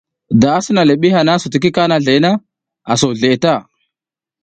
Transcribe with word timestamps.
Da 0.41 0.49
a 0.57 0.61
sina 0.65 0.81
le 0.85 0.93
ɓi 1.01 1.07
hana 1.15 1.31
asa 1.37 1.47
tiki 1.53 1.69
kahana 1.75 1.97
na, 2.23 2.29
a 2.91 2.93
so 2.99 3.07
zleʼe 3.19 3.37
ta. 3.43 3.53